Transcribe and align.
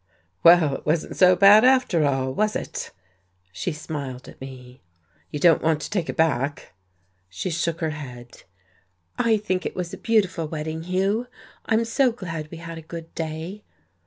"Well 0.41 0.73
it 0.77 0.83
wasn't 0.83 1.15
so 1.15 1.35
bad 1.35 1.63
after 1.63 2.05
all! 2.07 2.33
Was 2.33 2.55
it?" 2.55 2.89
She 3.51 3.71
smiled 3.71 4.27
at 4.27 4.41
me. 4.41 4.81
"You 5.29 5.39
don't 5.39 5.61
want 5.61 5.79
to 5.81 5.91
take 5.91 6.09
it 6.09 6.17
back?" 6.17 6.73
She 7.29 7.51
shook 7.51 7.81
her 7.81 7.91
head. 7.91 8.41
"I 9.19 9.37
think 9.37 9.63
it 9.63 9.75
was 9.75 9.93
a 9.93 9.99
beautiful 9.99 10.47
wedding, 10.47 10.85
Hugh. 10.85 11.27
I'm 11.67 11.85
so 11.85 12.11
glad 12.11 12.49
we 12.49 12.57
had 12.57 12.79
a 12.79 12.81
good 12.81 13.13
day."... 13.13 13.63